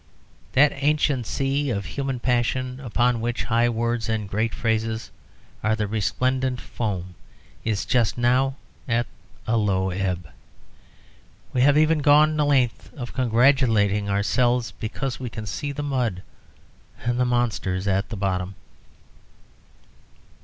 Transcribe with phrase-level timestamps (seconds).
[0.53, 5.11] That ancient sea of human passion upon which high words and great phrases
[5.63, 7.13] are the resplendent foam
[7.63, 8.55] is just now
[8.87, 9.05] at
[9.45, 10.27] a low ebb.
[11.53, 16.23] We have even gone the length of congratulating ourselves because we can see the mud
[17.05, 18.55] and the monsters at the bottom.